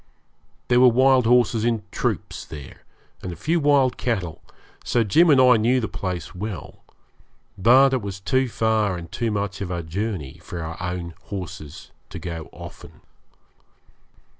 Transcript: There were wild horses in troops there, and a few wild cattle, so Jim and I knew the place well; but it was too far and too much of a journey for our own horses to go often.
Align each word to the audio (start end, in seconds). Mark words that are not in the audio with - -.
There 0.67 0.79
were 0.79 0.87
wild 0.87 1.27
horses 1.27 1.63
in 1.63 1.83
troops 1.91 2.43
there, 2.45 2.81
and 3.21 3.31
a 3.31 3.35
few 3.35 3.59
wild 3.59 3.97
cattle, 3.97 4.41
so 4.83 5.03
Jim 5.03 5.29
and 5.29 5.39
I 5.39 5.57
knew 5.57 5.79
the 5.79 5.87
place 5.87 6.33
well; 6.33 6.83
but 7.55 7.93
it 7.93 8.01
was 8.01 8.19
too 8.19 8.49
far 8.49 8.97
and 8.97 9.11
too 9.11 9.29
much 9.29 9.61
of 9.61 9.69
a 9.69 9.83
journey 9.83 10.39
for 10.41 10.63
our 10.63 10.75
own 10.81 11.13
horses 11.25 11.91
to 12.09 12.17
go 12.17 12.49
often. 12.51 13.01